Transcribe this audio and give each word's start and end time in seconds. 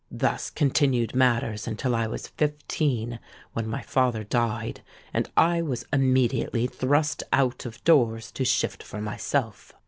Thus 0.09 0.49
continued 0.49 1.13
matters 1.13 1.67
until 1.67 1.93
I 1.93 2.07
was 2.07 2.29
fifteen, 2.29 3.19
when 3.53 3.67
my 3.67 3.83
father 3.83 4.23
died; 4.23 4.81
and 5.13 5.29
I 5.37 5.61
was 5.61 5.85
immediately 5.93 6.65
thrust 6.65 7.21
out 7.31 7.67
of 7.67 7.83
doors 7.83 8.31
to 8.31 8.43
shift 8.43 8.81
for 8.81 8.99
myself. 8.99 9.73